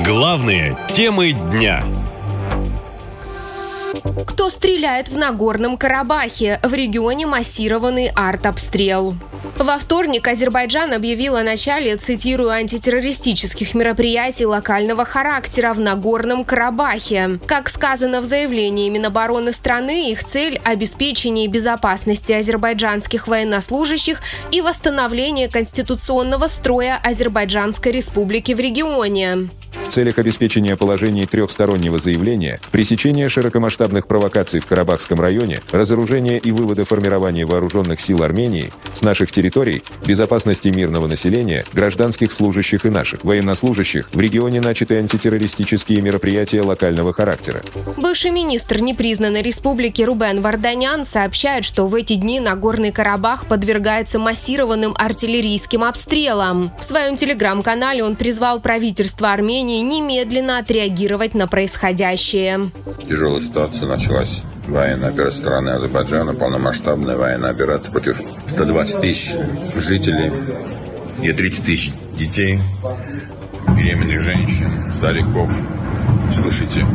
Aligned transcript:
Главные 0.00 0.76
темы 0.92 1.32
дня. 1.52 1.84
Кто 4.26 4.50
стреляет 4.50 5.08
в 5.08 5.16
Нагорном 5.16 5.76
Карабахе? 5.76 6.58
В 6.64 6.74
регионе 6.74 7.26
массированный 7.26 8.08
артобстрел. 8.08 9.14
Во 9.56 9.78
вторник 9.78 10.26
Азербайджан 10.26 10.92
объявил 10.92 11.36
о 11.36 11.44
начале, 11.44 11.96
цитирую, 11.96 12.50
антитеррористических 12.50 13.74
мероприятий 13.74 14.46
локального 14.46 15.04
характера 15.04 15.72
в 15.72 15.80
Нагорном 15.80 16.44
Карабахе. 16.44 17.38
Как 17.46 17.68
сказано 17.68 18.20
в 18.20 18.24
заявлении 18.24 18.90
Минобороны 18.90 19.52
страны, 19.52 20.10
их 20.10 20.24
цель– 20.24 20.60
обеспечение 20.64 21.46
безопасности 21.46 22.32
азербайджанских 22.32 23.28
военнослужащих 23.28 24.20
и 24.50 24.60
восстановление 24.60 25.48
конституционного 25.48 26.48
строя 26.48 27.00
Азербайджанской 27.02 27.92
республики 27.92 28.52
в 28.54 28.58
регионе. 28.58 29.50
В 29.84 29.92
целях 29.94 30.18
обеспечения 30.18 30.76
положений 30.76 31.26
трехстороннего 31.26 31.98
заявления, 31.98 32.58
пресечения 32.72 33.28
широкомасштабных 33.28 34.08
провокаций 34.08 34.58
в 34.58 34.66
Карабахском 34.66 35.20
районе, 35.20 35.60
разоружения 35.70 36.38
и 36.38 36.50
вывода 36.50 36.84
формирования 36.84 37.46
вооруженных 37.46 38.00
сил 38.00 38.22
Армении 38.22 38.72
с 38.92 39.02
наших 39.02 39.30
территорий, 39.30 39.84
безопасности 40.04 40.68
мирного 40.68 41.06
населения, 41.06 41.64
гражданских 41.72 42.32
служащих 42.32 42.86
и 42.86 42.90
наших 42.90 43.22
военнослужащих, 43.24 44.08
в 44.12 44.18
регионе 44.18 44.60
начаты 44.60 44.96
антитеррористические 44.96 46.00
мероприятия 46.00 46.62
локального 46.62 47.12
характера. 47.12 47.62
Бывший 47.96 48.30
министр 48.30 48.80
непризнанной 48.80 49.42
республики 49.42 50.02
Рубен 50.02 50.40
Варданян 50.40 51.04
сообщает, 51.04 51.64
что 51.64 51.86
в 51.86 51.94
эти 51.94 52.14
дни 52.14 52.40
Нагорный 52.40 52.90
Карабах 52.90 53.46
подвергается 53.46 54.18
массированным 54.18 54.94
артиллерийским 54.96 55.84
обстрелам. 55.84 56.72
В 56.80 56.84
своем 56.84 57.16
телеграм-канале 57.16 58.02
он 58.02 58.16
призвал 58.16 58.60
правительство 58.60 59.32
Армении 59.32 59.73
Армении 59.74 59.80
немедленно 59.80 60.58
отреагировать 60.58 61.34
на 61.34 61.48
происходящее. 61.48 62.70
Тяжелая 63.08 63.40
ситуация 63.40 63.88
началась. 63.88 64.42
Военная 64.68 65.08
операция 65.08 65.40
страны 65.42 65.70
Азербайджана, 65.70 66.34
полномасштабная 66.34 67.16
военная 67.16 67.50
операция 67.50 67.90
против 67.90 68.20
120 68.46 69.00
тысяч 69.00 69.32
жителей 69.76 70.32
и 71.22 71.32
30 71.32 71.64
тысяч 71.64 71.92
детей, 72.16 72.60
беременных 73.76 74.20
женщин, 74.20 74.92
стариков. 74.92 75.50
Слышите? 76.32 76.86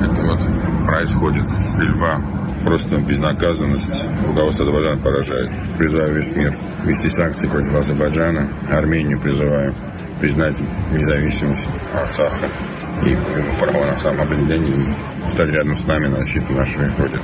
Это 0.00 0.22
вот 0.22 0.86
происходит 0.86 1.44
стрельба 1.72 2.35
Просто 2.66 2.96
безнаказанность 2.96 4.08
руководства 4.26 4.64
Азербайджана 4.64 5.00
поражает. 5.00 5.50
Призываю 5.78 6.16
весь 6.16 6.34
мир 6.34 6.52
вести 6.84 7.08
санкции 7.08 7.46
против 7.46 7.72
Азербайджана. 7.72 8.48
Армению 8.68 9.20
призываю 9.20 9.72
признать 10.20 10.60
независимость 10.90 11.64
Арцаха 11.94 12.50
и 13.04 13.16
право 13.60 13.84
на 13.84 13.96
самоопределение 13.96 14.96
и 15.24 15.30
стать 15.30 15.50
рядом 15.50 15.76
с 15.76 15.86
нами 15.86 16.08
на 16.08 16.22
защиту 16.22 16.52
нашей 16.54 16.90
Родины. 16.98 17.22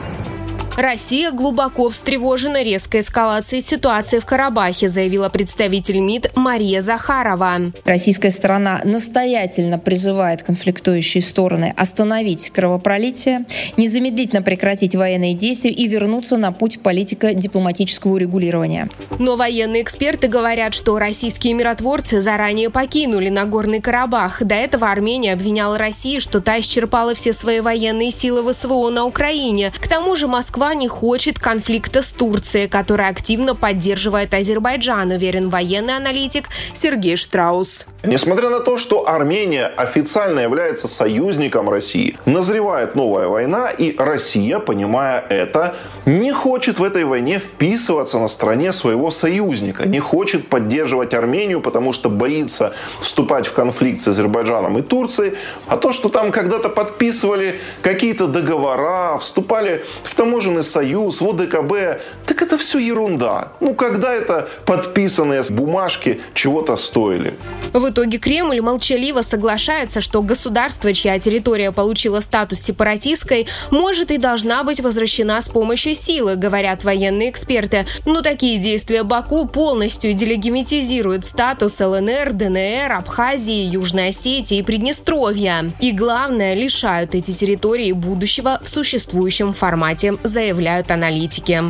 Россия 0.76 1.32
глубоко 1.32 1.90
встревожена 1.90 2.62
резкой 2.62 3.02
эскалацией 3.02 3.62
ситуации 3.62 4.20
в 4.20 4.24
Карабахе, 4.24 4.88
заявила 4.88 5.28
представитель 5.28 5.98
МИД 5.98 6.34
Мария 6.34 6.80
Захарова. 6.80 7.72
Российская 7.84 8.30
сторона 8.30 8.80
настоятельно 8.82 9.78
призывает 9.78 10.42
конфликтующие 10.42 11.22
стороны 11.22 11.74
остановить 11.76 12.48
кровопролитие, 12.50 13.44
незамедлительно 13.76 14.40
прекратить 14.40 14.94
военные 14.94 15.34
действия 15.34 15.70
и 15.70 15.86
вернуться 15.86 16.38
на 16.38 16.52
путь 16.52 16.80
политико-дипломатического 16.80 18.12
урегулирования. 18.12 18.88
Но 19.18 19.36
военные 19.36 19.82
эксперты 19.82 20.28
говорят, 20.28 20.72
что 20.72 20.98
российские 20.98 21.52
миротворцы 21.52 22.22
заранее 22.22 22.70
покинули 22.70 23.28
Нагорный 23.28 23.82
Карабах. 23.82 24.42
До 24.42 24.54
этого 24.54 24.90
Армения 24.90 25.34
обвиняла 25.34 25.76
Россию, 25.76 26.22
что 26.22 26.40
та 26.40 26.58
исчерпала 26.60 27.14
все 27.14 27.34
свои 27.34 27.60
военные 27.60 28.10
силы 28.10 28.54
СВО 28.54 28.88
на 28.88 29.04
Украине. 29.04 29.70
К 29.78 29.86
тому 29.86 30.16
же 30.16 30.26
Москва 30.26 30.61
Москва 30.62 30.78
не 30.78 30.86
хочет 30.86 31.40
конфликта 31.40 32.02
с 32.02 32.12
Турцией, 32.12 32.68
которая 32.68 33.10
активно 33.10 33.56
поддерживает 33.56 34.32
Азербайджан, 34.32 35.10
уверен 35.10 35.48
военный 35.48 35.96
аналитик 35.96 36.44
Сергей 36.72 37.16
Штраус. 37.16 37.84
Несмотря 38.04 38.48
на 38.48 38.60
то, 38.60 38.78
что 38.78 39.08
Армения 39.08 39.66
официально 39.66 40.38
является 40.38 40.86
союзником 40.86 41.68
России, 41.68 42.16
назревает 42.26 42.94
новая 42.94 43.26
война, 43.26 43.70
и 43.70 43.96
Россия, 43.96 44.60
понимая 44.60 45.24
это, 45.28 45.74
не 46.06 46.32
хочет 46.32 46.78
в 46.78 46.84
этой 46.84 47.04
войне 47.04 47.38
вписываться 47.38 48.18
на 48.18 48.28
стороне 48.28 48.72
своего 48.72 49.10
союзника, 49.10 49.86
не 49.86 50.00
хочет 50.00 50.48
поддерживать 50.48 51.14
Армению, 51.14 51.60
потому 51.60 51.92
что 51.92 52.08
боится 52.08 52.72
вступать 53.00 53.46
в 53.46 53.52
конфликт 53.52 54.00
с 54.00 54.08
Азербайджаном 54.08 54.78
и 54.78 54.82
Турцией. 54.82 55.34
А 55.66 55.76
то, 55.76 55.92
что 55.92 56.08
там 56.08 56.32
когда-то 56.32 56.68
подписывали 56.68 57.60
какие-то 57.82 58.26
договора, 58.26 59.18
вступали 59.18 59.84
в 60.02 60.14
таможенный 60.52 60.64
союз, 60.64 61.20
в 61.20 61.28
ОДКБ, 61.28 62.02
так 62.26 62.42
это 62.42 62.58
все 62.58 62.78
ерунда. 62.78 63.52
Ну, 63.60 63.74
когда 63.74 64.12
это 64.12 64.48
подписанные 64.66 65.42
бумажки 65.50 66.20
чего-то 66.34 66.76
стоили? 66.76 67.34
В 67.72 67.88
итоге 67.88 68.18
Кремль 68.18 68.60
молчаливо 68.60 69.22
соглашается, 69.22 70.00
что 70.00 70.22
государство, 70.22 70.92
чья 70.92 71.18
территория 71.18 71.72
получила 71.72 72.20
статус 72.20 72.60
сепаратистской, 72.60 73.46
может 73.70 74.10
и 74.10 74.18
должна 74.18 74.62
быть 74.62 74.80
возвращена 74.80 75.40
с 75.40 75.48
помощью 75.48 75.94
силы, 75.94 76.36
говорят 76.36 76.84
военные 76.84 77.30
эксперты. 77.30 77.86
Но 78.04 78.20
такие 78.20 78.58
действия 78.58 79.02
Баку 79.02 79.46
полностью 79.46 80.12
делегимитизируют 80.12 81.24
статус 81.24 81.80
ЛНР, 81.80 82.32
ДНР, 82.32 82.92
Абхазии, 82.92 83.70
Южной 83.72 84.08
Осетии 84.08 84.58
и 84.58 84.62
Приднестровья. 84.62 85.72
И 85.80 85.92
главное, 85.92 86.54
лишают 86.54 87.14
эти 87.14 87.32
территории 87.32 87.92
будущего 87.92 88.60
в 88.62 88.68
существующем 88.68 89.52
формате, 89.52 90.14
заявляют 90.42 90.90
аналитики. 90.90 91.62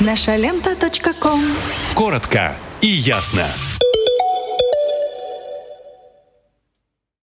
Наша 0.00 0.36
лента. 0.36 0.76
Коротко 1.94 2.56
и 2.82 2.86
ясно. 2.86 3.46